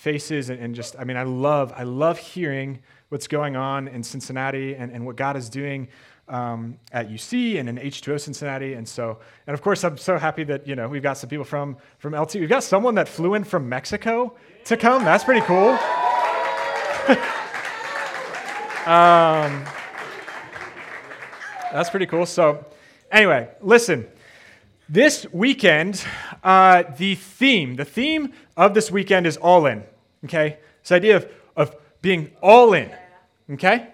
[0.00, 4.02] faces and, and just, I mean, I love, I love hearing what's going on in
[4.02, 5.88] Cincinnati and, and what God is doing
[6.26, 8.72] um, at UC and in H2O Cincinnati.
[8.72, 11.44] And so, and of course, I'm so happy that, you know, we've got some people
[11.44, 12.36] from, from LT.
[12.36, 14.34] We've got someone that flew in from Mexico
[14.64, 15.04] to come.
[15.04, 15.68] That's pretty cool.
[18.86, 19.66] um,
[21.72, 22.24] that's pretty cool.
[22.24, 22.64] So,
[23.12, 24.08] anyway, listen.
[24.92, 26.04] This weekend,
[26.42, 29.84] uh, the theme, the theme of this weekend is all in.
[30.24, 30.58] Okay?
[30.82, 32.90] This idea of, of being all in.
[33.52, 33.86] Okay?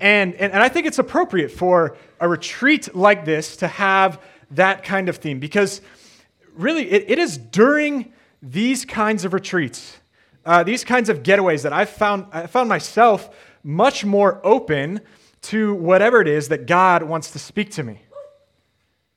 [0.00, 4.82] And, and, and I think it's appropriate for a retreat like this to have that
[4.82, 5.80] kind of theme because
[6.56, 9.98] really it, it is during these kinds of retreats,
[10.44, 13.30] uh, these kinds of getaways that I've found, I found myself
[13.62, 15.02] much more open
[15.42, 18.00] to whatever it is that God wants to speak to me.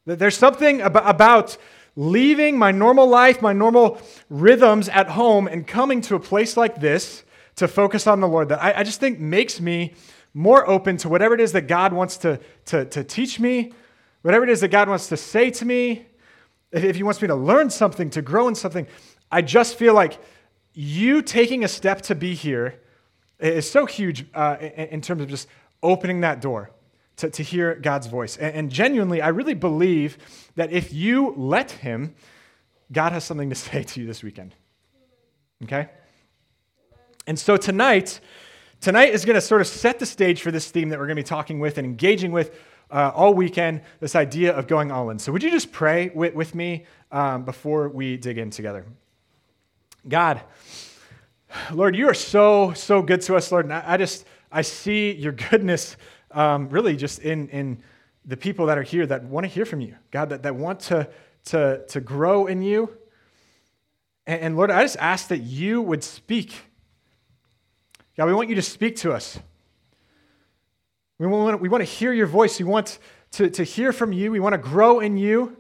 [0.05, 1.58] There's something about
[1.95, 6.80] leaving my normal life, my normal rhythms at home, and coming to a place like
[6.80, 7.23] this
[7.55, 9.94] to focus on the Lord that I, just think makes me
[10.34, 13.71] more open to whatever it is that God wants to, to, to teach me,
[14.21, 16.05] whatever it is that God wants to say to me.
[16.72, 18.85] If, He wants me to learn something, to grow in something,
[19.32, 20.20] I just feel like
[20.74, 22.82] you taking a step to be here
[23.40, 25.48] is so huge uh, in terms of just
[25.82, 26.72] opening that door
[27.18, 28.38] to, to hear God's voice.
[28.38, 30.18] And, and genuinely, I really believe
[30.55, 32.16] that if you let Him,
[32.91, 34.55] God has something to say to you this weekend.
[35.63, 35.90] Okay?
[37.27, 38.20] And so tonight,
[38.82, 41.18] tonight is going to sort of set the stage for this theme that we're going
[41.18, 42.60] to be talking with and engaging with
[42.91, 45.18] uh, all weekend this idea of going all in.
[45.18, 48.85] So, would you just pray with, with me um, before we dig in together?
[50.07, 50.41] God,
[51.72, 53.66] Lord, you are so, so good to us, Lord.
[53.66, 55.98] And I, I just, I see your goodness
[56.36, 57.82] um, really just in, in
[58.26, 60.82] the people that are here that want to hear from you, God, that, that want
[60.82, 61.10] to,
[61.46, 62.96] to, to grow in you.
[64.28, 66.53] And, and Lord, I just ask that you would speak.
[68.18, 69.40] God, we want you to speak to us.
[71.18, 72.59] We want, we want to hear your voice.
[72.59, 73.00] We want
[73.34, 74.31] to, to hear from you.
[74.31, 75.57] We want to grow in you.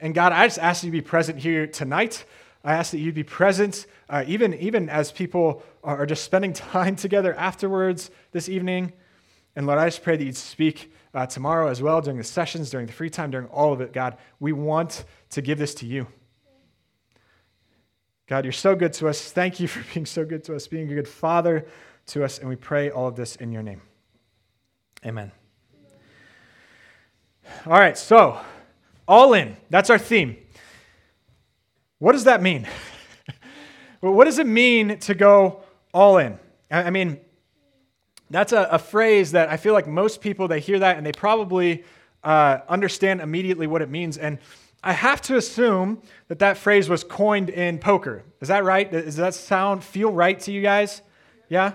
[0.00, 2.24] And God, I just ask that you be present here tonight.
[2.64, 6.96] I ask that you'd be present, uh, even, even as people are just spending time
[6.96, 8.94] together afterwards this evening.
[9.56, 12.70] And Lord, I just pray that you'd speak uh, tomorrow as well, during the sessions,
[12.70, 13.92] during the free time, during all of it.
[13.92, 16.06] God, we want to give this to you.
[18.26, 19.30] God, you're so good to us.
[19.30, 21.66] Thank you for being so good to us, being a good father
[22.06, 22.38] to us.
[22.38, 23.80] And we pray all of this in your name.
[25.06, 25.30] Amen.
[27.66, 28.40] All right, so
[29.06, 29.56] all in.
[29.70, 30.36] That's our theme.
[31.98, 32.66] What does that mean?
[34.00, 36.38] well, what does it mean to go all in?
[36.70, 37.20] I mean,
[38.30, 41.12] that's a, a, phrase that I feel like most people, they hear that and they
[41.12, 41.84] probably
[42.22, 44.16] uh, understand immediately what it means.
[44.16, 44.38] And
[44.82, 48.22] I have to assume that that phrase was coined in poker.
[48.40, 48.90] Is that right?
[48.90, 51.02] Does that sound, feel right to you guys?
[51.48, 51.74] Yeah?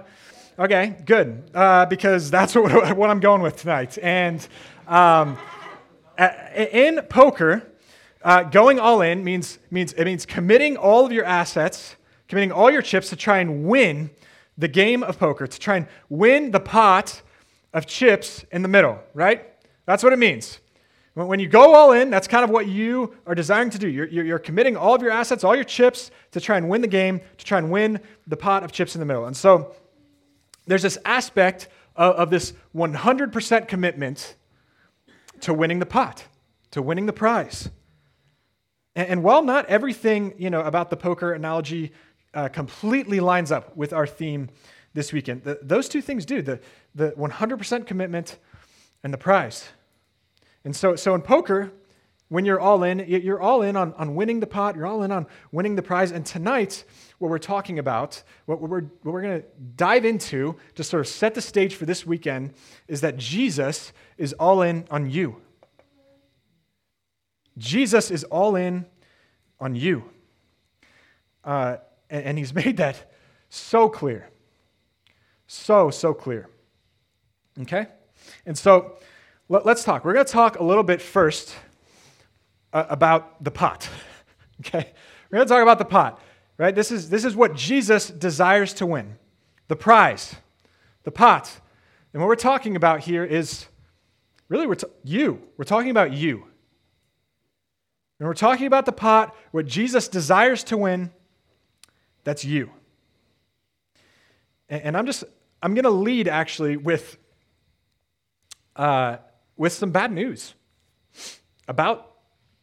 [0.58, 1.50] Okay, good.
[1.54, 3.98] Uh, because that's what, what I'm going with tonight.
[4.02, 4.46] And
[4.88, 5.38] um,
[6.56, 7.66] in poker,
[8.24, 11.96] uh, going all in means, means, it means committing all of your assets,
[12.28, 14.10] committing all your chips to try and win
[14.60, 17.22] the game of poker, to try and win the pot
[17.74, 19.46] of chips in the middle, right?
[19.86, 20.60] That's what it means.
[21.14, 23.88] When you go all in, that's kind of what you are desiring to do.
[23.88, 26.88] You're, you're, committing all of your assets, all your chips to try and win the
[26.88, 29.26] game, to try and win the pot of chips in the middle.
[29.26, 29.76] And so
[30.68, 34.36] there's this aspect of, of this 100% commitment
[35.42, 36.26] to winning the pot,
[36.72, 37.70] to winning the prize.
[38.96, 41.92] And, and while not everything you know about the poker analogy
[42.34, 44.50] uh, completely lines up with our theme
[44.94, 45.44] this weekend.
[45.44, 46.60] The, those two things do the,
[46.96, 48.38] the 100% commitment
[49.04, 49.70] and the prize.
[50.64, 51.72] And so, so in poker,
[52.30, 55.12] when you're all in, you're all in on, on winning the pot, you're all in
[55.12, 56.12] on winning the prize.
[56.12, 56.84] And tonight,
[57.18, 61.08] what we're talking about, what we're, what we're going to dive into to sort of
[61.08, 62.54] set the stage for this weekend,
[62.88, 65.38] is that Jesus is all in on you.
[67.58, 68.86] Jesus is all in
[69.60, 70.04] on you.
[71.44, 71.78] Uh,
[72.10, 73.12] and, he's made that
[73.50, 74.30] so clear.
[75.48, 76.50] So, so clear.
[77.62, 77.88] Okay?
[78.46, 78.98] And so
[79.48, 80.06] let, us talk.
[80.06, 81.56] We're going to talk a little bit first
[82.72, 83.90] uh, about the pot.
[84.62, 84.92] okay?
[85.30, 86.22] We're going to talk about the pot,
[86.58, 86.74] right?
[86.74, 89.18] This is, this is what Jesus desires to win
[89.68, 90.36] the prize,
[91.04, 91.60] the pot.
[92.12, 93.68] And what we're talking about here is
[94.50, 95.42] really we're t- you.
[95.58, 96.46] We're talking about you.
[98.20, 101.12] And we're talking about the pot, what Jesus desires to win,
[102.30, 102.70] that's you.
[104.70, 105.24] And, I'm just,
[105.64, 107.18] I'm going to lead actually with,
[108.76, 109.18] uh,
[109.58, 110.54] with some bad news
[111.68, 112.12] about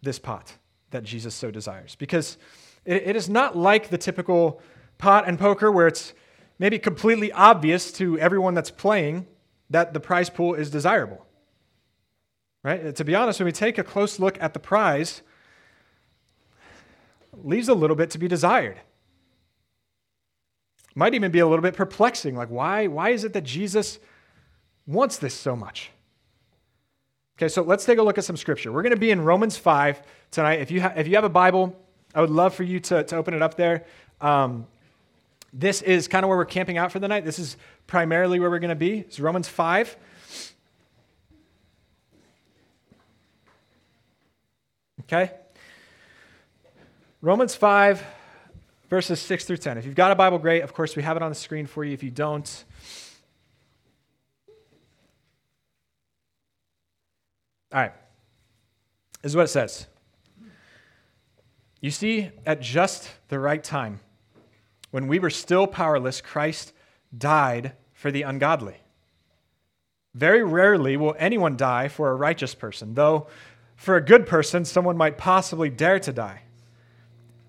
[0.03, 0.53] this pot
[0.91, 1.97] that Jesus so desires.
[1.97, 2.39] Because
[2.85, 4.63] it, it is not like the typical
[4.99, 6.15] pot and poker where it's
[6.61, 9.27] maybe completely obvious to everyone that's playing
[9.69, 11.27] that the prize pool is desirable.
[12.63, 12.95] Right?
[12.95, 15.23] To be honest, when we take a close look at the prize,
[17.43, 18.79] leaves a little bit to be desired.
[20.99, 22.35] Might even be a little bit perplexing.
[22.35, 23.99] Like, why, why is it that Jesus
[24.87, 25.91] wants this so much?
[27.37, 28.73] Okay, so let's take a look at some scripture.
[28.73, 30.01] We're going to be in Romans 5
[30.31, 30.61] tonight.
[30.61, 31.79] If you, ha- if you have a Bible,
[32.15, 33.85] I would love for you to, to open it up there.
[34.23, 34.67] Um,
[35.53, 37.27] this is kind of where we're camping out for the night.
[37.27, 39.01] This is primarily where we're going to be.
[39.01, 39.97] It's Romans 5.
[45.03, 45.31] Okay?
[47.21, 48.03] Romans 5,
[48.89, 49.79] verses 6 through 10.
[49.79, 50.63] If you've got a Bible, great.
[50.63, 51.93] Of course, we have it on the screen for you.
[51.93, 52.65] If you don't,
[57.73, 57.93] all right.
[59.23, 59.87] This is what it says.
[61.81, 64.01] You see, at just the right time,
[64.91, 66.73] when we were still powerless, Christ
[67.17, 68.77] died for the ungodly.
[70.15, 73.27] Very rarely will anyone die for a righteous person, though
[73.77, 76.43] for a good person, someone might possibly dare to die.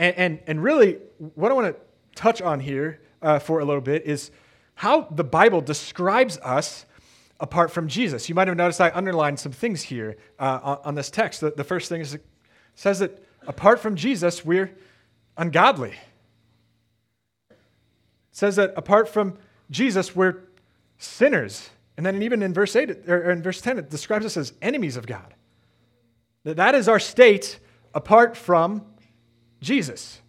[0.00, 0.98] And, and, and really,
[1.36, 1.80] what I want to
[2.20, 4.32] touch on here uh, for a little bit is
[4.74, 6.86] how the Bible describes us
[7.38, 8.28] apart from Jesus.
[8.28, 11.40] You might have noticed I underlined some things here uh, on, on, this text.
[11.40, 12.26] The, the first thing is it
[12.74, 14.76] says that apart from Jesus, we're
[15.36, 15.94] ungodly
[18.40, 19.36] says that apart from
[19.70, 20.38] Jesus, we're
[20.98, 21.70] sinners.
[21.96, 24.96] And then even in verse 8 or in verse 10, it describes us as enemies
[24.96, 25.34] of God.
[26.44, 27.58] That that is our state
[27.92, 28.86] apart from
[29.60, 30.20] Jesus.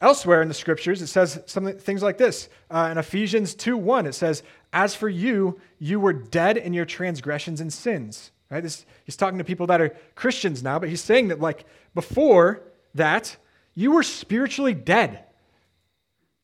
[0.00, 2.48] Elsewhere in the scriptures, it says something, things like this.
[2.70, 4.42] Uh, in Ephesians 2 1, it says,
[4.72, 8.30] As for you, you were dead in your transgressions and sins.
[8.50, 8.62] Right?
[8.62, 12.62] This, he's talking to people that are Christians now, but he's saying that, like, before
[12.94, 13.36] that,
[13.74, 15.24] you were spiritually dead.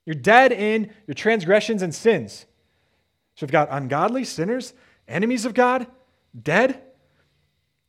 [0.07, 2.47] You're dead in your transgressions and sins.
[3.35, 4.75] So we've got ungodly sinners,
[5.07, 5.87] enemies of God,
[6.41, 6.83] dead.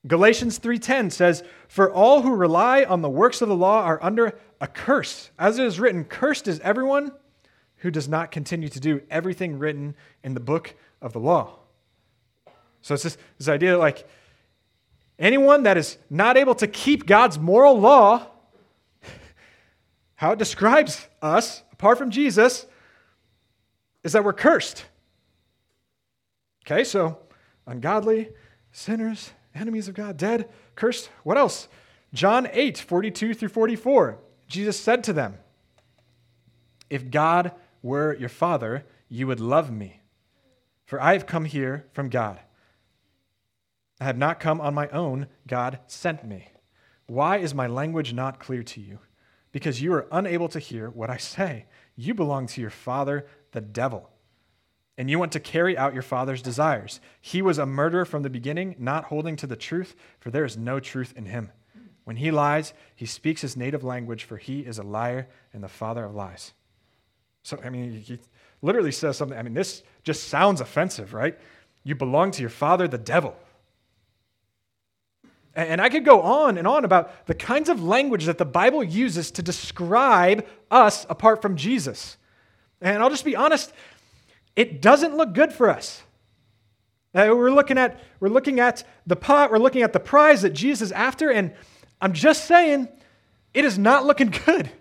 [0.08, 4.38] Galatians 3:10 says, "For all who rely on the works of the law are under
[4.60, 5.30] a curse.
[5.38, 7.12] As it is written, cursed is everyone
[7.78, 11.60] who does not continue to do everything written in the book of the law."
[12.82, 14.08] So it's this, this idea like
[15.20, 18.26] anyone that is not able to keep God's moral law,
[20.16, 22.66] how it describes us apart from Jesus,
[24.04, 24.86] is that we're cursed.
[26.66, 27.20] Okay, so
[27.68, 28.30] ungodly,
[28.72, 31.10] sinners, enemies of God, dead, cursed.
[31.24, 31.68] What else?
[32.14, 34.18] John 8, 42 through 44.
[34.48, 35.38] Jesus said to them,
[36.90, 37.52] If God
[37.82, 40.02] were your father, you would love me,
[40.86, 42.40] for I have come here from God.
[44.00, 46.50] I have not come on my own, God sent me.
[47.08, 49.00] Why is my language not clear to you?
[49.52, 51.66] because you are unable to hear what I say.
[51.96, 54.10] You belong to your father, the devil,
[55.02, 57.02] and you want to carry out your father's desires.
[57.20, 60.58] He was a murderer from the beginning, not holding to the truth, for there is
[60.58, 61.50] no truth in him.
[62.04, 65.68] When he lies, he speaks his native language, for he is a liar and the
[65.68, 66.54] father of lies.
[67.42, 68.20] So, I mean, he
[68.62, 69.36] literally says something.
[69.36, 71.36] I mean, this just sounds offensive, right?
[71.84, 73.36] You belong to your father, the devil.
[75.56, 78.84] And I could go on and on about the kinds of language that the Bible
[78.84, 82.18] uses to describe us apart from Jesus.
[82.82, 83.74] And I'll just be honest,
[84.56, 86.04] it doesn't look good for us.
[87.14, 90.52] Uh, we're, looking at, we're looking at the pot, we're looking at the prize that
[90.52, 91.54] Jesus is after, and
[92.00, 92.88] I'm just saying,
[93.54, 94.72] it is not looking good.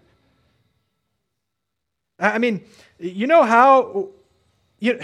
[2.18, 2.62] I mean,
[2.98, 4.10] you know how
[4.78, 5.00] you,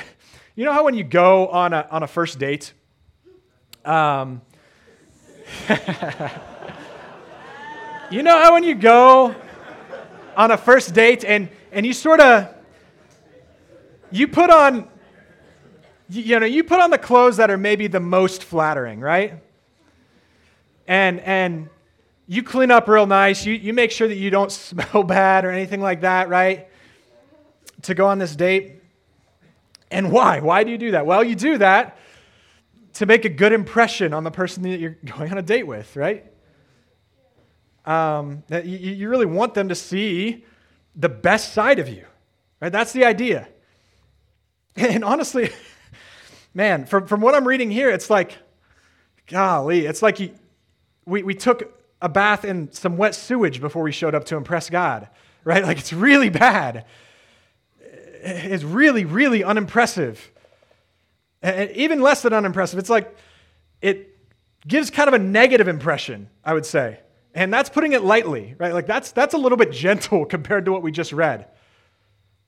[0.54, 2.73] you know how when you go on a, on a first date,
[3.85, 4.42] um,
[8.11, 9.35] you know how when you go
[10.37, 12.54] on a first date and, and you sort of
[14.11, 14.89] you put on
[16.09, 19.43] you, know you put on the clothes that are maybe the most flattering right
[20.87, 21.69] and and
[22.29, 25.51] you clean up real nice you, you make sure that you don't smell bad or
[25.51, 26.69] anything like that right
[27.83, 28.83] to go on this date
[29.91, 31.97] and why why do you do that well you do that
[32.97, 35.95] to make a good impression on the person that you're going on a date with,
[35.97, 36.25] right?
[37.85, 40.45] Um, you, you really want them to see
[40.95, 42.05] the best side of you.
[42.61, 42.73] Right?
[42.73, 43.49] That's the idea.
[44.88, 45.50] And honestly,
[46.52, 48.37] man, from, from what I'm reading here, it's like,
[49.26, 50.35] golly, it's like you,
[51.06, 54.68] we, we took a bath in some wet sewage before we showed up to impress
[54.68, 55.09] God,
[55.45, 55.64] right?
[55.64, 56.85] Like it's really bad.
[57.80, 60.30] It's really, really unimpressive.
[61.42, 62.78] And even less than unimpressive.
[62.78, 63.16] It's like
[63.80, 64.18] it
[64.66, 67.00] gives kind of a negative impression, I would say.
[67.35, 68.75] And that's putting it lightly, right?
[68.75, 71.47] Like that's that's a little bit gentle compared to what we just read.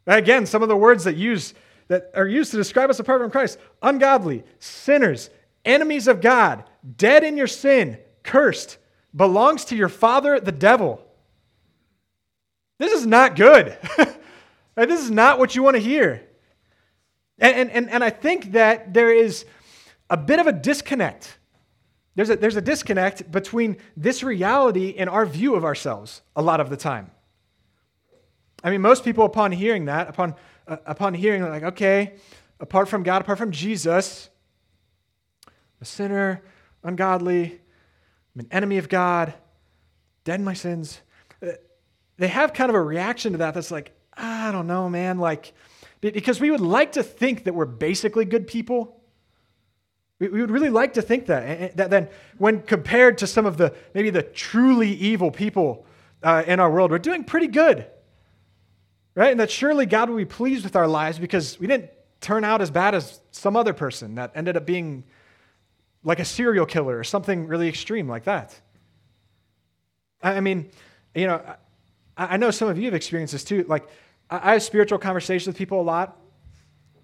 [0.06, 1.54] Again, some of the words that use
[1.88, 5.30] that are used to describe us apart from Christ, ungodly, sinners,
[5.64, 6.64] enemies of God,
[6.96, 8.78] dead in your sin, cursed,
[9.14, 11.04] belongs to your father, the devil.
[12.78, 13.76] This is not good.
[14.76, 16.24] this is not what you want to hear.
[17.38, 19.44] And, and, and I think that there is
[20.10, 21.38] a bit of a disconnect.
[22.14, 26.60] There's a, there's a disconnect between this reality and our view of ourselves a lot
[26.60, 27.10] of the time.
[28.64, 30.34] I mean, most people, upon hearing that, upon,
[30.68, 32.14] upon hearing, like, okay,
[32.60, 34.28] apart from God, apart from Jesus,
[35.46, 36.42] I'm a sinner,
[36.82, 37.60] ungodly,
[38.34, 39.34] I'm an enemy of God,
[40.24, 41.00] dead in my sins.
[41.42, 41.52] Uh,
[42.18, 45.18] they have kind of a reaction to that that's like, I don't know, man.
[45.18, 45.52] Like,
[46.00, 49.00] because we would like to think that we're basically good people.
[50.18, 51.76] We, would really like to think that.
[51.76, 52.08] That then,
[52.38, 55.86] when compared to some of the maybe the truly evil people
[56.22, 57.86] uh, in our world, we're doing pretty good.
[59.18, 59.32] Right?
[59.32, 62.62] And that surely God will be pleased with our lives because we didn't turn out
[62.62, 65.02] as bad as some other person that ended up being
[66.04, 68.54] like a serial killer or something really extreme like that.
[70.22, 70.70] I mean,
[71.16, 71.42] you know,
[72.16, 73.64] I know some of you have experienced this too.
[73.66, 73.88] Like,
[74.30, 76.16] I have spiritual conversations with people a lot.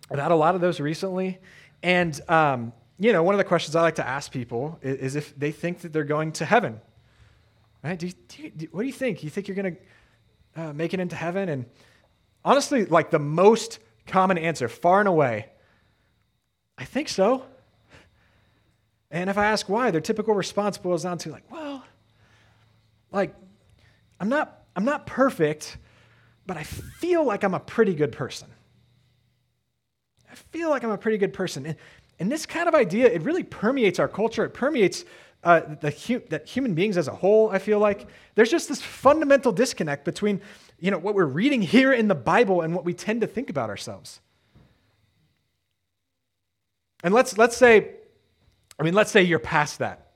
[0.09, 1.41] I've had a lot of those recently.
[1.83, 5.37] And, um, you know, one of the questions I like to ask people is, if
[5.37, 6.81] they think that they're going to heaven.
[7.83, 7.99] Right?
[7.99, 9.25] Do you, do you, what do you think?
[9.25, 9.77] You think you're going
[10.55, 11.49] to uh, make it into heaven?
[11.49, 11.65] And
[12.45, 15.49] honestly, like the most common answer, far and away,
[16.77, 17.45] I think so.
[19.11, 21.85] And if I ask why, their typical response boils down to like, well,
[23.13, 23.35] like,
[24.19, 25.79] I'm not, I'm not perfect,
[26.47, 28.49] but I feel like I'm a pretty good person.
[30.31, 31.65] I feel like I'm a pretty good person.
[31.65, 31.77] And,
[32.19, 34.45] and this kind of idea, it really permeates our culture.
[34.45, 35.05] It permeates
[35.45, 38.09] uh, the hu- that human beings as a whole, I feel like.
[38.35, 40.41] There's just this fundamental disconnect between
[40.81, 43.51] you know, what we're reading here in the Bible and what we tend to think
[43.51, 44.21] about ourselves.
[47.03, 47.91] And let's, let's say
[48.79, 50.11] I mean, let's say you're past that,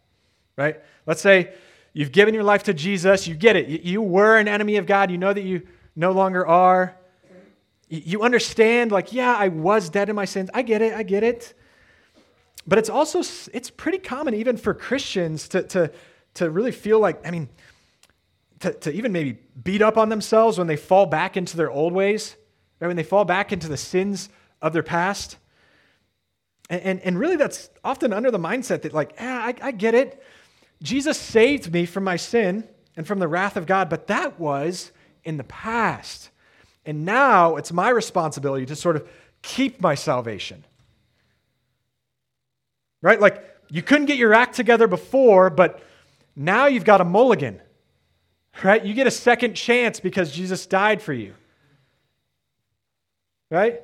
[0.57, 0.81] right?
[1.07, 1.53] Let's say
[1.93, 3.69] you've given your life to Jesus, you get it.
[3.69, 6.97] You were an enemy of God, you know that you no longer are.
[7.89, 10.51] You understand, like, yeah, I was dead in my sins.
[10.53, 11.55] I get it, I get it.
[12.69, 13.21] But it's also,
[13.55, 15.91] it's pretty common even for Christians to, to,
[16.35, 17.49] to really feel like, I mean,
[18.61, 21.95] to, to even maybe beat up on themselves when they fall back into their old
[21.95, 22.37] ways,
[22.79, 22.89] right?
[22.89, 24.29] when they fall back into the sins
[24.61, 25.39] of their past.
[26.69, 29.95] And, and, and really, that's often under the mindset that, like, ah, I, I get
[29.95, 30.23] it.
[30.83, 34.93] Jesus saved me from my sin and from the wrath of God, but that was
[35.25, 36.29] in the past.
[36.85, 39.09] And now it's my responsibility to sort of
[39.41, 40.65] keep my salvation.
[43.03, 43.21] Right?
[43.21, 45.83] Like, you couldn't get your act together before, but
[46.35, 47.61] now you've got a mulligan.
[48.63, 48.85] Right?
[48.85, 51.35] You get a second chance because Jesus died for you.
[53.51, 53.83] Right?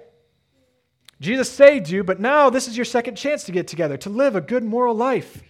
[1.21, 4.37] Jesus saved you, but now this is your second chance to get together, to live
[4.37, 5.43] a good moral life.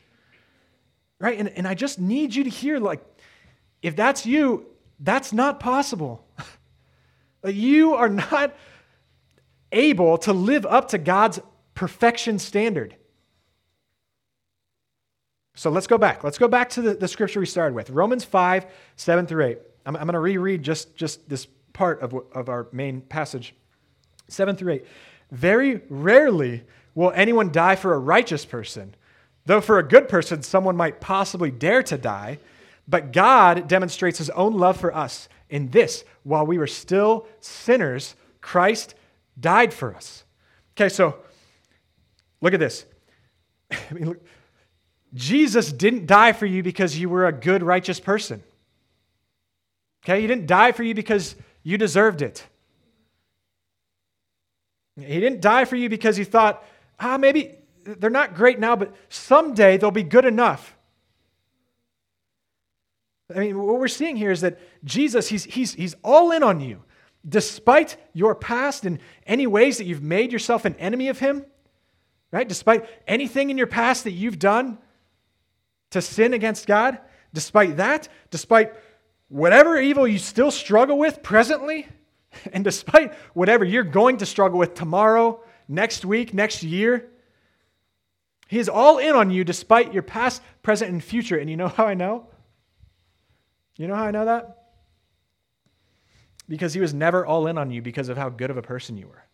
[1.19, 1.39] Right?
[1.39, 3.03] And, and I just need you to hear like,
[3.83, 4.67] if that's you,
[5.01, 6.25] that's not possible.
[7.45, 8.55] you are not
[9.73, 11.41] able to live up to God's
[11.75, 12.97] perfection standard.
[15.55, 16.25] So let's go back.
[16.25, 19.59] Let's go back to the, the scripture we started with Romans 5, 7 through 8.
[19.87, 23.55] I'm, I'm going to reread just, just this part of, of our main passage
[24.29, 24.85] 7 through 8.
[25.31, 28.95] Very rarely will anyone die for a righteous person,
[29.47, 32.39] though for a good person, someone might possibly dare to die.
[32.87, 38.17] But God demonstrates his own love for us in this while we were still sinners,
[38.41, 38.95] Christ
[39.39, 40.25] died for us.
[40.77, 41.19] Okay, so
[42.41, 42.85] look at this.
[43.71, 44.23] I mean, look,
[45.15, 48.43] Jesus didn't die for you because you were a good, righteous person.
[50.05, 52.45] Okay, he didn't die for you because you deserved it.
[54.97, 56.65] He didn't die for you because he thought,
[57.01, 60.77] ah, maybe they're not great now, but someday they'll be good enough.
[63.35, 66.61] I mean, what we're seeing here is that Jesus, he's, he's, he's all in on
[66.61, 66.83] you.
[67.27, 71.47] Despite your past and any ways that you've made yourself an enemy of him,
[72.31, 72.47] right?
[72.47, 74.79] Despite anything in your past that you've done
[75.95, 76.99] to sin against God,
[77.33, 78.75] despite that, despite
[79.29, 81.87] whatever evil you still struggle with presently,
[82.53, 87.09] and despite whatever you're going to struggle with tomorrow, next week, next year,
[88.49, 91.39] He is all in on you despite your past, present, and future.
[91.39, 92.27] And you know how I know?
[93.77, 94.63] You know how I know that?
[96.49, 98.97] Because He was never all in on you because of how good of a person
[98.97, 99.25] you were.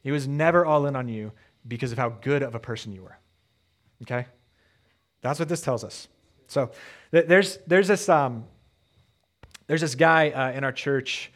[0.00, 1.32] He was never all in on you
[1.66, 3.18] because of how good of a person you were.
[4.02, 4.26] Okay?
[5.24, 6.06] That's what this tells us.
[6.48, 6.70] So
[7.10, 8.44] th- there's, there's, this, um,
[9.66, 11.32] there's this guy uh, in our church.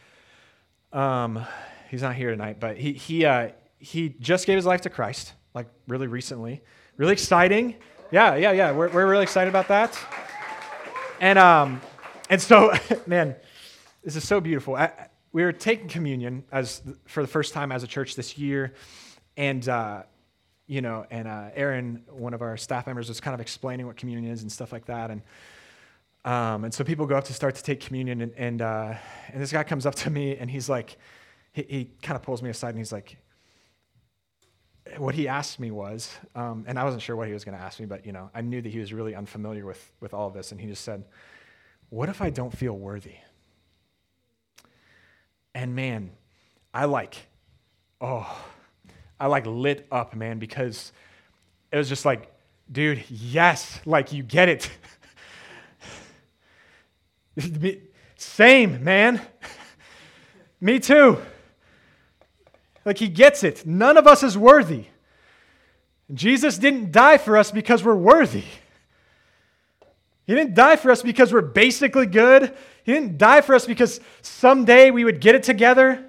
[0.92, 1.42] Um,
[1.90, 5.32] he's not here tonight, but he, he, uh, he just gave his life to Christ,
[5.54, 6.60] like really recently.
[6.98, 7.76] Really exciting.
[8.10, 8.72] Yeah, yeah, yeah.
[8.72, 9.98] We're, we're really excited about that.
[11.18, 11.80] And, um,
[12.28, 12.74] and so,
[13.06, 13.36] man,
[14.04, 14.76] this is so beautiful.
[14.76, 14.92] I,
[15.32, 18.74] we were taking communion as for the first time as a church this year,
[19.38, 20.02] and uh,
[20.68, 23.96] you know, and uh, Aaron, one of our staff members, was kind of explaining what
[23.96, 25.22] communion is and stuff like that, and
[26.24, 28.94] um, and so people go up to start to take communion, and and, uh,
[29.32, 30.98] and this guy comes up to me, and he's like,
[31.52, 33.16] he, he kind of pulls me aside, and he's like,
[34.98, 37.62] what he asked me was, um, and I wasn't sure what he was going to
[37.64, 40.28] ask me, but you know, I knew that he was really unfamiliar with with all
[40.28, 41.04] of this, and he just said,
[41.88, 43.16] "What if I don't feel worthy?"
[45.54, 46.10] And man,
[46.74, 47.16] I like,
[48.02, 48.47] oh,
[49.20, 50.92] I like lit up, man, because
[51.72, 52.30] it was just like,
[52.70, 54.70] dude, yes, like you get it.
[58.16, 59.20] Same, man.
[60.60, 61.18] Me too.
[62.84, 63.66] Like he gets it.
[63.66, 64.86] None of us is worthy.
[66.12, 68.44] Jesus didn't die for us because we're worthy.
[70.26, 72.54] He didn't die for us because we're basically good.
[72.84, 76.04] He didn't die for us because someday we would get it together.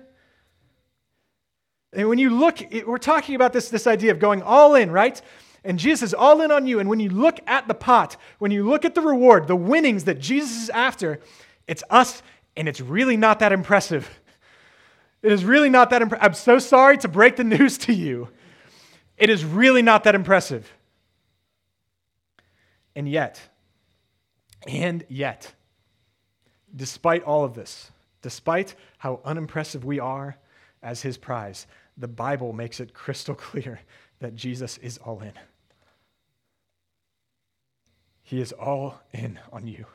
[1.93, 5.19] And when you look, we're talking about this, this idea of going all in, right?
[5.63, 6.79] And Jesus is all in on you.
[6.79, 10.05] And when you look at the pot, when you look at the reward, the winnings
[10.05, 11.19] that Jesus is after,
[11.67, 12.21] it's us,
[12.55, 14.09] and it's really not that impressive.
[15.21, 16.25] It is really not that impressive.
[16.25, 18.29] I'm so sorry to break the news to you.
[19.17, 20.71] It is really not that impressive.
[22.95, 23.41] And yet,
[24.65, 25.53] and yet,
[26.73, 30.37] despite all of this, despite how unimpressive we are
[30.81, 33.79] as his prize, the Bible makes it crystal clear
[34.19, 35.33] that Jesus is all in.
[38.23, 39.85] He is all in on you.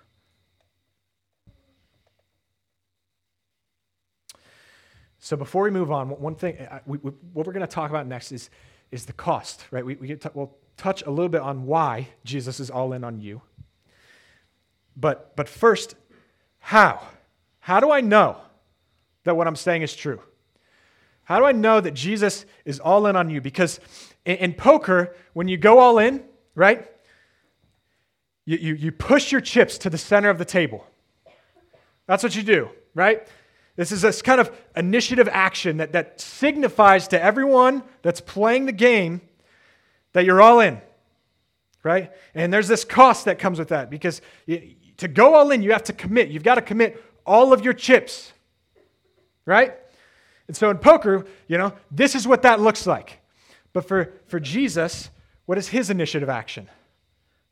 [5.21, 7.89] So before we move on, one thing, uh, we, we, what we're going to talk
[7.89, 8.51] about next is,
[8.91, 9.87] is the cost, right?
[9.87, 13.05] We, we get to, we'll touch a little bit on why Jesus is all in
[13.05, 13.41] on you.
[14.97, 15.95] But, but first,
[16.59, 17.01] how?
[17.61, 18.37] How do I know
[19.25, 20.21] that what I'm saying is true?
[21.25, 23.41] How do I know that Jesus is all in on you?
[23.41, 23.81] Because
[24.25, 26.23] in, in poker, when you go all in,
[26.55, 26.87] right,
[28.45, 30.87] you, you, you push your chips to the center of the table.
[32.07, 33.27] That's what you do, right?
[33.77, 38.73] This is this kind of initiative action that, that signifies to everyone that's playing the
[38.73, 39.21] game
[40.13, 40.81] that you're all in,
[41.83, 42.13] right?
[42.35, 44.21] And there's this cost that comes with that because
[44.99, 46.29] to go all in, you have to commit.
[46.29, 48.33] You've got to commit all of your chips,
[49.47, 49.75] right?
[50.47, 53.21] And so in poker, you know, this is what that looks like.
[53.73, 55.11] But for, for Jesus,
[55.47, 56.69] what is his initiative action?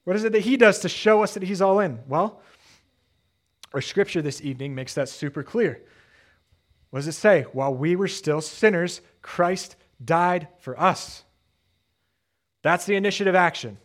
[0.04, 2.00] What is it that he does to show us that he's all in?
[2.08, 2.40] Well,
[3.72, 5.80] our scripture this evening makes that super clear.
[6.90, 7.42] What does it say?
[7.52, 11.24] While we were still sinners, Christ died for us.
[12.62, 13.78] That's the initiative action.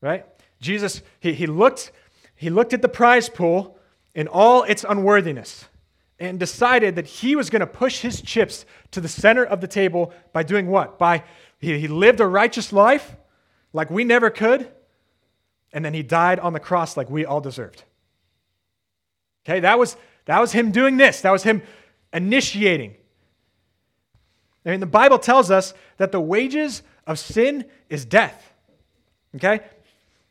[0.00, 0.24] Right?
[0.60, 1.92] Jesus, he, he looked
[2.38, 3.78] he looked at the prize pool
[4.14, 5.64] in all its unworthiness
[6.18, 9.68] and decided that he was going to push his chips to the center of the
[9.68, 10.98] table by doing what?
[10.98, 11.24] By
[11.58, 13.16] he, lived a righteous life
[13.72, 14.70] like we never could,
[15.72, 17.84] and then he died on the cross like we all deserved.
[19.44, 21.20] Okay, that was that was him doing this.
[21.20, 21.62] That was him
[22.12, 22.96] initiating.
[24.64, 28.52] I mean, the Bible tells us that the wages of sin is death.
[29.36, 29.60] Okay?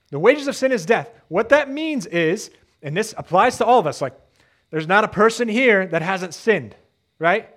[0.09, 1.09] The wages of sin is death.
[1.29, 4.13] What that means is, and this applies to all of us, like
[4.71, 6.75] there's not a person here that hasn't sinned,
[7.19, 7.49] right?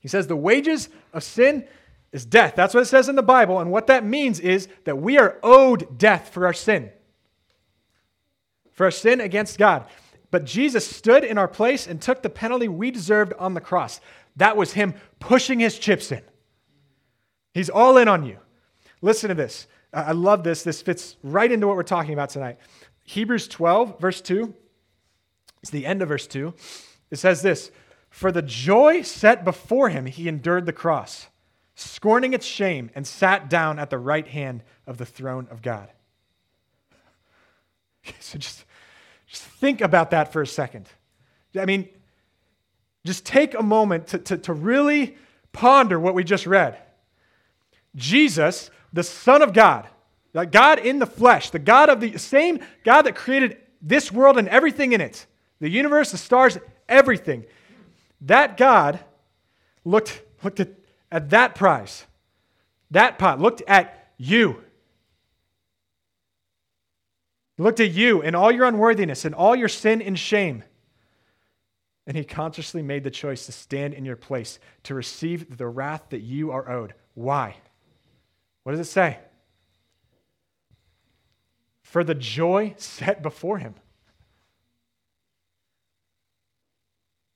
[0.00, 1.66] He says the wages of sin
[2.12, 2.54] is death.
[2.56, 3.60] That's what it says in the Bible.
[3.60, 6.90] And what that means is that we are owed death for our sin,
[8.72, 9.86] for our sin against God.
[10.30, 14.00] But Jesus stood in our place and took the penalty we deserved on the cross.
[14.36, 16.22] That was him pushing his chips in.
[17.52, 18.38] He's all in on you.
[19.02, 19.66] Listen to this.
[19.92, 20.62] I love this.
[20.62, 22.58] This fits right into what we're talking about tonight.
[23.04, 24.54] Hebrews 12, verse 2.
[25.62, 26.54] It's the end of verse 2.
[27.10, 27.70] It says this
[28.08, 31.28] For the joy set before him, he endured the cross,
[31.74, 35.90] scorning its shame, and sat down at the right hand of the throne of God.
[38.20, 38.64] So just,
[39.26, 40.88] just think about that for a second.
[41.58, 41.88] I mean,
[43.04, 45.16] just take a moment to, to, to really
[45.52, 46.78] ponder what we just read.
[47.96, 49.86] Jesus, the Son of God,
[50.50, 54.48] God in the flesh, the God of the same God that created this world and
[54.48, 55.26] everything in it,
[55.60, 57.44] the universe, the stars, everything.
[58.22, 59.00] That God
[59.84, 60.70] looked, looked at,
[61.10, 62.04] at that prize,
[62.90, 64.62] that pot, looked at you.
[67.60, 70.64] looked at you and all your unworthiness and all your sin and shame.
[72.06, 76.06] And he consciously made the choice to stand in your place, to receive the wrath
[76.10, 76.94] that you are owed.
[77.14, 77.56] Why?
[78.64, 79.18] What does it say?
[81.82, 83.74] For the joy set before him.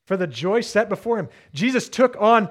[0.05, 1.29] For the joy set before him.
[1.53, 2.49] Jesus took on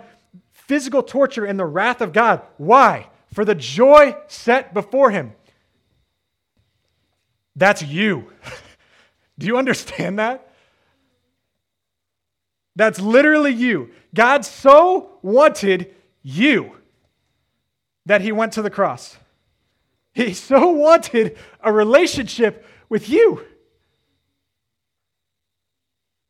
[0.53, 2.43] physical torture and the wrath of God.
[2.57, 3.09] Why?
[3.33, 5.33] For the joy set before him.
[7.57, 8.33] That's you.
[9.39, 10.51] Do you understand that?
[12.77, 13.91] That's literally you.
[14.15, 16.77] God so wanted you
[18.07, 19.17] that he went to the cross.
[20.13, 23.45] He so wanted a relationship with you.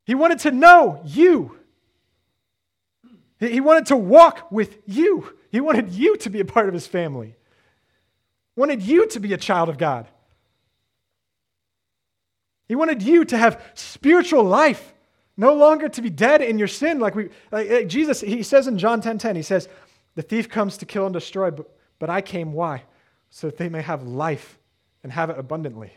[0.05, 1.59] He wanted to know you.
[3.39, 5.37] He wanted to walk with you.
[5.51, 7.37] He wanted you to be a part of his family.
[8.57, 10.07] Wanted you to be a child of God.
[12.67, 14.95] He wanted you to have spiritual life
[15.37, 17.01] no longer to be dead in your sin.
[17.01, 19.69] Like we like, like Jesus, he says in John 10:10, 10, 10, he says,
[20.15, 22.85] The thief comes to kill and destroy, but, but I came why?
[23.31, 24.59] So that they may have life
[25.03, 25.93] and have it abundantly.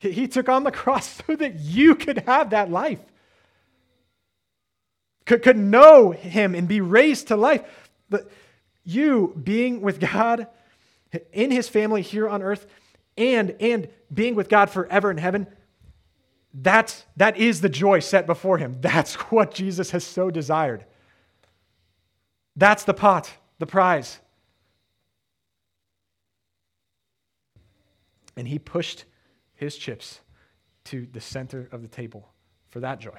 [0.00, 3.00] He, took on the cross so that you could have that life.
[5.26, 7.62] Could, could know him and be raised to life.
[8.08, 8.30] But
[8.82, 10.48] you being with God
[11.32, 12.66] in his family here on earth
[13.16, 15.46] and, and being with God forever in heaven,
[16.54, 18.78] that's, that is the joy set before him.
[18.80, 20.84] That's what Jesus has so desired.
[22.56, 24.18] That's the pot, the prize.
[28.36, 29.04] And he pushed
[29.60, 30.20] his chips
[30.84, 32.32] to the center of the table
[32.70, 33.18] for that joy.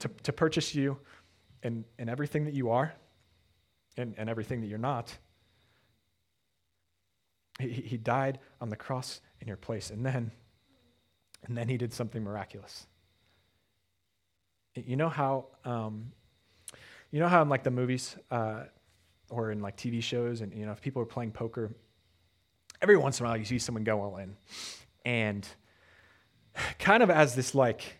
[0.00, 0.98] To, to purchase you
[1.62, 2.94] and, and everything that you are
[3.96, 5.16] and, and everything that you're not.
[7.58, 9.90] He, he died on the cross in your place.
[9.90, 10.30] And then
[11.46, 12.86] and then he did something miraculous.
[14.74, 16.12] You know how, um,
[17.10, 18.64] you know how in like the movies uh,
[19.30, 21.70] or in like TV shows, and you know if people are playing poker,
[22.84, 24.36] every once in a while you see someone go all in,
[25.06, 25.48] and
[26.78, 27.96] kind of as this like,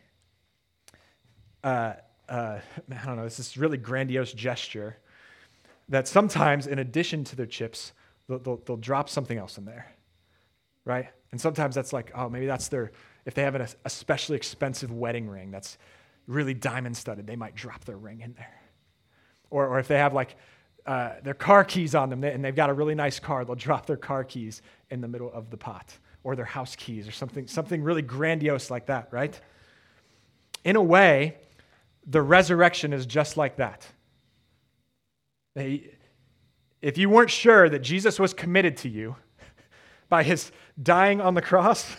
[1.62, 1.94] uh,
[2.28, 2.58] uh,
[2.90, 4.98] I don't know, it's this really grandiose gesture
[5.88, 7.94] that sometimes, in addition to their chips,
[8.28, 9.90] they'll, they'll, they'll drop something else in there,
[10.84, 11.06] right?
[11.32, 12.92] And sometimes that's like, oh, maybe that's their
[13.24, 15.78] if they have an especially expensive wedding ring that's
[16.26, 18.60] really diamond studded, they might drop their ring in there.
[19.48, 20.36] Or, or if they have like
[20.86, 23.86] uh, their car keys on them and they've got a really nice car, they'll drop
[23.86, 25.96] their car keys in the middle of the pot.
[26.22, 29.38] Or their house keys or something, something really grandiose like that, right?
[30.64, 31.36] In a way,
[32.06, 33.86] the resurrection is just like that.
[35.54, 35.90] They,
[36.80, 39.16] if you weren't sure that Jesus was committed to you
[40.08, 40.50] by his
[40.82, 41.94] dying on the cross,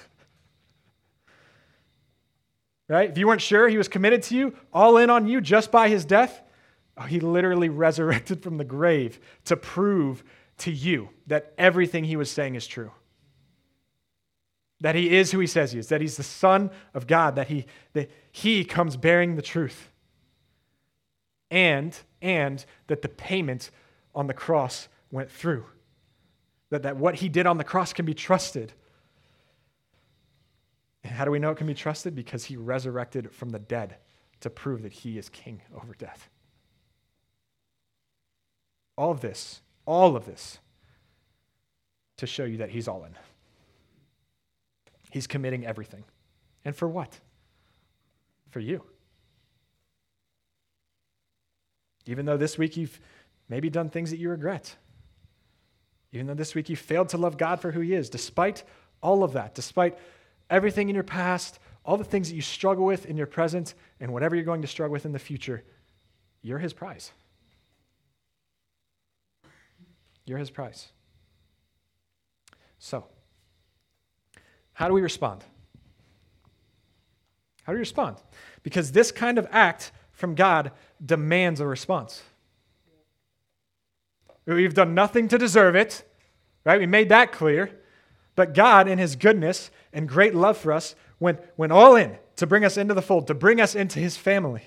[2.90, 3.10] right?
[3.10, 5.90] If you weren't sure he was committed to you, all in on you just by
[5.90, 6.42] his death,
[6.98, 10.24] Oh, he literally resurrected from the grave to prove
[10.60, 12.92] to you that everything he was saying is true.
[14.82, 17.48] That he is who he says he is, that he's the Son of God, that
[17.48, 19.90] he, that he comes bearing the truth.
[21.50, 23.72] And, and that the payment
[24.14, 25.66] on the cross went through.
[26.70, 28.74] That, that what he did on the cross can be trusted
[31.06, 32.16] and how do we know it can be trusted?
[32.16, 33.98] Because he resurrected from the dead
[34.40, 36.32] to prove that he is king over death.
[38.98, 40.60] All of this, all of this,
[42.18, 43.16] to show you that he's all in.
[45.12, 46.04] He's committing everything.
[46.64, 47.20] And for what?
[48.50, 48.84] For you.
[52.06, 53.00] Even though this week you've
[53.50, 54.76] maybe done things that you regret.
[56.12, 58.64] Even though this week you failed to love God for who he is, despite
[59.02, 59.98] all of that, despite
[60.50, 64.12] everything in your past, all the things that you struggle with in your present, and
[64.12, 65.64] whatever you're going to struggle with in the future,
[66.42, 67.12] you're his prize.
[70.26, 70.88] You're his prize.
[72.80, 73.06] So,
[74.74, 75.44] how do we respond?
[77.64, 78.18] How do we respond?
[78.64, 80.72] Because this kind of act from God
[81.04, 82.22] demands a response.
[84.46, 86.04] We've done nothing to deserve it,
[86.64, 86.80] right?
[86.80, 87.72] We made that clear.
[88.36, 92.46] But God, in his goodness and great love for us, went, went all in to
[92.46, 94.64] bring us into the fold, to bring us into his family.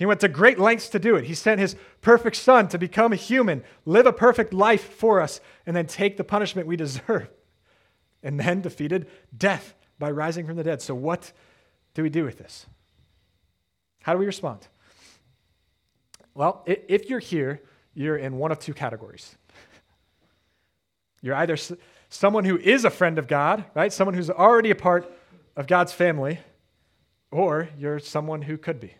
[0.00, 1.26] He went to great lengths to do it.
[1.26, 5.42] He sent his perfect son to become a human, live a perfect life for us,
[5.66, 7.28] and then take the punishment we deserve.
[8.22, 10.82] And then defeated death by rising from the dead.
[10.82, 11.32] So, what
[11.94, 12.66] do we do with this?
[14.02, 14.68] How do we respond?
[16.34, 17.62] Well, if you're here,
[17.94, 19.36] you're in one of two categories.
[21.22, 21.56] You're either
[22.10, 23.90] someone who is a friend of God, right?
[23.90, 25.10] Someone who's already a part
[25.56, 26.40] of God's family,
[27.30, 28.94] or you're someone who could be.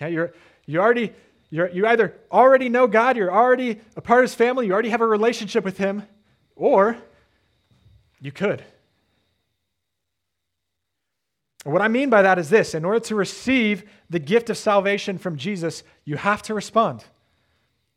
[0.00, 0.32] Okay, you're,
[0.64, 1.12] you already,
[1.50, 4.88] you're, you either already know God, you're already a part of his family, you already
[4.88, 6.04] have a relationship with him,
[6.56, 6.96] or
[8.20, 8.64] you could.
[11.64, 15.18] What I mean by that is this in order to receive the gift of salvation
[15.18, 17.04] from Jesus, you have to respond.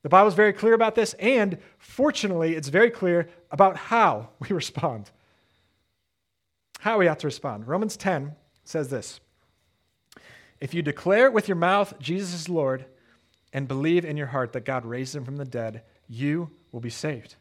[0.01, 4.47] The Bible is very clear about this, and fortunately, it's very clear about how we
[4.53, 5.09] respond.
[6.79, 7.65] How we have to respond.
[7.65, 8.35] Romans 10
[8.65, 9.21] says this
[10.63, 12.85] if you declare with your mouth Jesus is Lord
[13.51, 16.89] and believe in your heart that God raised him from the dead, you will be
[16.89, 17.35] saved.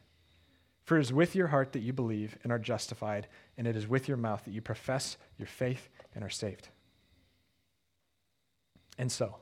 [0.83, 3.87] For it is with your heart that you believe and are justified, and it is
[3.87, 6.67] with your mouth that you profess your faith and are saved.
[8.97, 9.37] And so,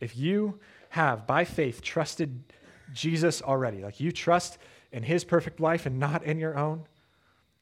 [0.00, 2.44] if you have, by faith, trusted
[2.92, 4.58] Jesus already, like you trust
[4.92, 6.84] in his perfect life and not in your own,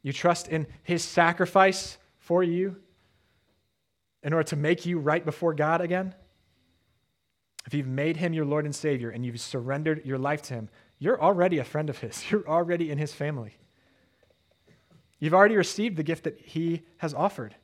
[0.03, 2.79] you trust in his sacrifice for you,
[4.27, 6.12] in order to make you right before God again,
[7.65, 10.69] if you've made him your Lord and Savior and you've surrendered your life to him,
[10.99, 12.25] you're already a friend of his.
[12.31, 13.57] You're already in his family.
[15.21, 17.55] You've already received the gift that he has offered.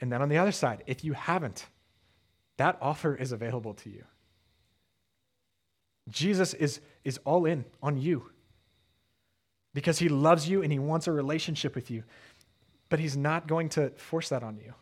[0.00, 1.66] And then on the other side, if you haven't,
[2.56, 4.04] that offer is available to you.
[6.08, 8.30] Jesus is, is all in on you
[9.74, 12.04] because he loves you and he wants a relationship with you,
[12.88, 14.74] but he's not going to force that on you.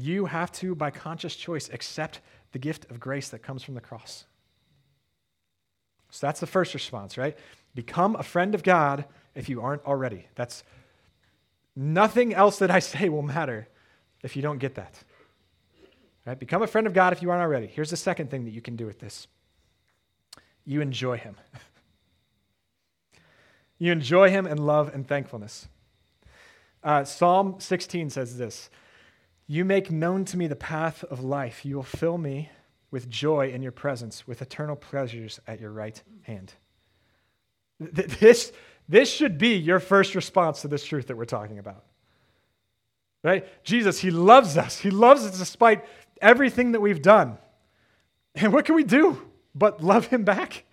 [0.00, 2.20] You have to, by conscious choice, accept
[2.52, 4.24] the gift of grace that comes from the cross.
[6.10, 7.36] So that's the first response, right?
[7.74, 10.26] Become a friend of God if you aren't already.
[10.36, 10.62] That's
[11.74, 13.68] nothing else that I say will matter
[14.22, 14.94] if you don't get that.
[16.24, 16.38] Right?
[16.38, 17.66] Become a friend of God if you aren't already.
[17.66, 19.26] Here's the second thing that you can do with this.
[20.64, 21.34] You enjoy him.
[23.78, 25.66] you enjoy him in love and thankfulness.
[26.84, 28.70] Uh, Psalm 16 says this
[29.48, 31.64] you make known to me the path of life.
[31.64, 32.50] You will fill me
[32.90, 36.52] with joy in your presence, with eternal pleasures at your right hand.
[37.80, 38.52] This,
[38.88, 41.84] this should be your first response to this truth that we're talking about.
[43.24, 43.46] Right?
[43.64, 44.78] Jesus, He loves us.
[44.78, 45.84] He loves us despite
[46.20, 47.38] everything that we've done.
[48.34, 49.20] And what can we do
[49.54, 50.64] but love Him back?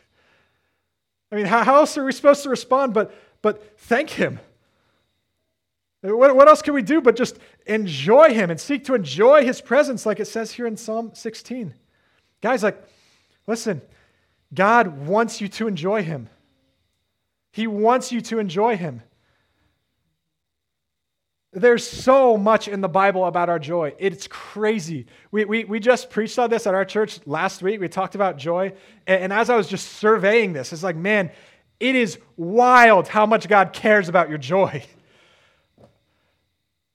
[1.32, 4.40] I mean, how else are we supposed to respond but, but thank Him?
[6.13, 9.62] What, what else can we do but just enjoy Him and seek to enjoy His
[9.62, 11.74] presence, like it says here in Psalm 16?
[12.41, 12.82] Guys, like,
[13.48, 13.82] listen,
[14.54, 16.30] God wants you to enjoy Him.
[17.52, 19.02] He wants you to enjoy Him.
[21.54, 23.94] There's so much in the Bible about our joy.
[23.98, 25.06] It's crazy.
[25.32, 27.80] We, we, we just preached on this at our church last week.
[27.80, 28.74] We talked about joy.
[29.08, 31.32] And, and as I was just surveying this, it's like, man,
[31.80, 34.84] it is wild how much God cares about your joy.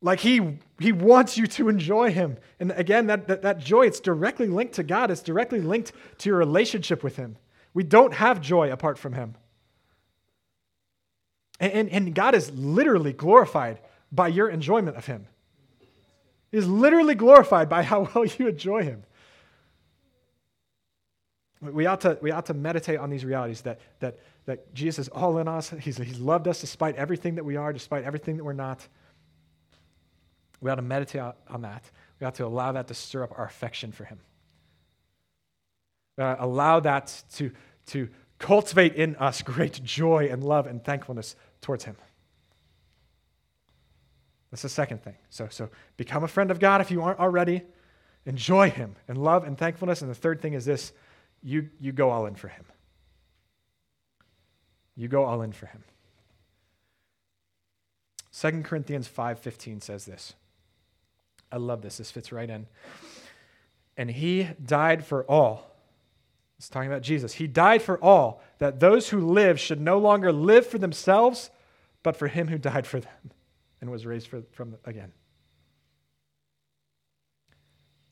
[0.03, 2.39] Like he, he wants you to enjoy him.
[2.59, 6.31] And again, that, that, that joy, it's directly linked to God, it's directly linked to
[6.31, 7.37] your relationship with him.
[7.75, 9.35] We don't have joy apart from him.
[11.61, 15.27] And, and, and God is literally glorified by your enjoyment of him.
[16.51, 19.05] He's literally glorified by how well you enjoy him.
[21.61, 25.09] We ought to, we ought to meditate on these realities that, that, that Jesus is
[25.11, 25.71] all in us.
[25.79, 28.89] He's, he's loved us despite everything that we are, despite everything that we're not.
[30.61, 31.91] We ought to meditate on that.
[32.19, 34.21] We ought to allow that to stir up our affection for Him.
[36.19, 37.51] Allow that to,
[37.87, 41.97] to cultivate in us great joy and love and thankfulness towards Him.
[44.51, 45.15] That's the second thing.
[45.31, 47.63] So, so become a friend of God if you aren't already.
[48.27, 50.03] Enjoy Him and love and thankfulness.
[50.03, 50.93] And the third thing is this
[51.43, 52.65] you, you go all in for Him.
[54.95, 55.85] You go all in for Him.
[58.33, 60.35] 2 Corinthians 5:15 says this.
[61.53, 61.99] I love this.
[61.99, 62.67] This fits right in.
[63.97, 65.67] And he died for all.
[66.59, 67.33] It's talking about Jesus.
[67.33, 71.51] He died for all, that those who live should no longer live for themselves,
[72.03, 73.31] but for him who died for them
[73.81, 75.13] and was raised for, from again.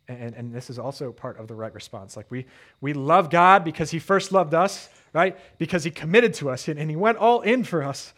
[0.08, 2.16] And, and this is also part of the right response.
[2.16, 2.46] Like we,
[2.80, 5.36] we love God because he first loved us, right?
[5.58, 8.14] Because he committed to us and, and he went all in for us.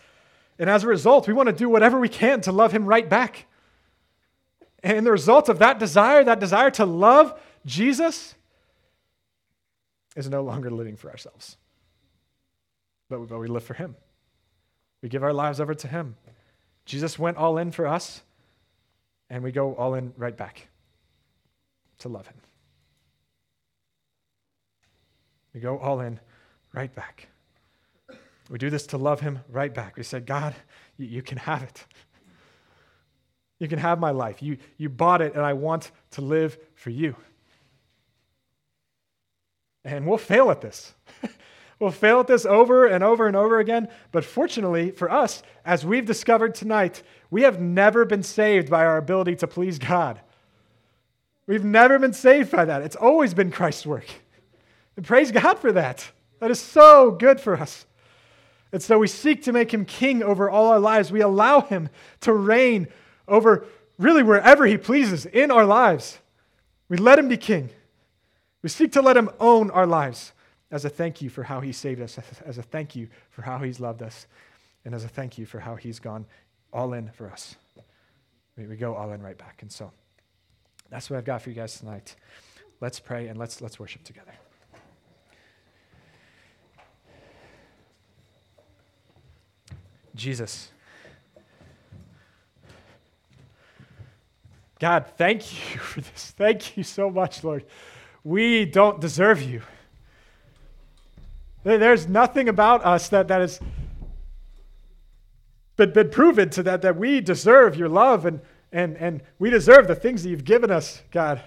[0.60, 3.08] And as a result, we want to do whatever we can to love him right
[3.08, 3.46] back.
[4.82, 8.34] And the result of that desire, that desire to love Jesus,
[10.16, 11.56] is no longer living for ourselves,
[13.08, 13.94] but we, but we live for him.
[15.02, 16.16] We give our lives over to him.
[16.84, 18.22] Jesus went all in for us,
[19.28, 20.68] and we go all in right back
[21.98, 22.36] to love him.
[25.54, 26.20] We go all in
[26.72, 27.28] right back.
[28.48, 29.96] We do this to love him right back.
[29.96, 30.54] We say, God,
[30.96, 31.84] you, you, can have it.
[33.60, 34.42] You can have my life.
[34.42, 37.14] You, you bought it, and I want to live for you.
[39.84, 40.94] And we'll fail at this.
[41.78, 43.88] we'll fail at this over and over and over again.
[44.12, 48.96] But fortunately for us, as we've discovered tonight, we have never been saved by our
[48.96, 50.20] ability to please God.
[51.46, 52.82] We've never been saved by that.
[52.82, 54.06] It's always been Christ's work.
[54.96, 56.10] And praise God for that.
[56.40, 57.86] That is so good for us.
[58.72, 61.10] And so we seek to make him king over all our lives.
[61.10, 61.88] We allow him
[62.20, 62.88] to reign
[63.30, 63.64] over
[63.98, 66.18] really wherever he pleases in our lives.
[66.88, 67.70] We let him be king.
[68.62, 70.32] We seek to let him own our lives
[70.70, 73.58] as a thank you for how he saved us, as a thank you for how
[73.58, 74.26] he's loved us,
[74.84, 76.26] and as a thank you for how he's gone
[76.72, 77.56] all in for us.
[78.56, 79.62] We, go all in right back.
[79.62, 79.90] And so.
[80.90, 82.16] That's what I've got for you guys tonight.
[82.80, 84.34] Let's pray and let's, let's worship together.
[90.16, 90.72] Jesus.
[94.80, 96.34] God, thank you for this.
[96.36, 97.64] Thank you so much, Lord.
[98.24, 99.62] We don't deserve you.
[101.62, 103.60] There's nothing about us that, that has
[105.76, 108.40] been, been proven to that, that we deserve your love and
[108.72, 111.42] and, and we deserve the things that you've given us, God.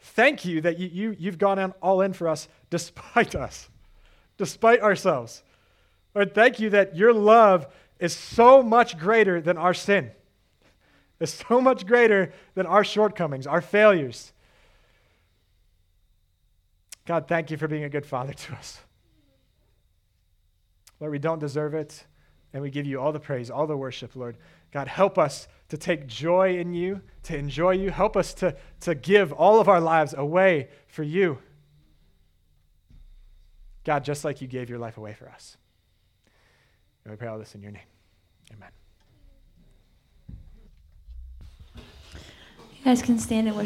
[0.00, 3.68] Thank you that you, you, you've gone on all in for us despite us,
[4.36, 5.42] despite ourselves.
[6.14, 7.66] Lord, thank you that your love
[7.98, 10.10] is so much greater than our sin,
[11.20, 14.32] is so much greater than our shortcomings, our failures.
[17.06, 18.80] God, thank you for being a good father to us.
[21.00, 22.06] Lord, we don't deserve it.
[22.54, 24.36] And we give you all the praise, all the worship, Lord.
[24.72, 27.90] God, help us to take joy in you, to enjoy you.
[27.90, 31.38] Help us to, to give all of our lives away for you.
[33.82, 35.56] God, just like you gave your life away for us.
[37.04, 37.82] And we pray all this in your name.
[38.52, 38.70] Amen.
[42.84, 43.62] Guys can stand and worship.